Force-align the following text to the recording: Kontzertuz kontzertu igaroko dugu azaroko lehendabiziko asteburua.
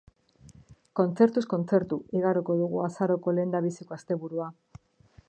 Kontzertuz 0.99 1.43
kontzertu 1.51 1.99
igaroko 2.21 2.57
dugu 2.63 2.83
azaroko 2.87 3.37
lehendabiziko 3.39 3.99
asteburua. 3.99 4.53